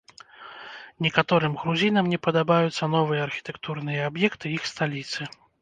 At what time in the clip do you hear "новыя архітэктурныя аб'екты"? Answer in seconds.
2.97-4.45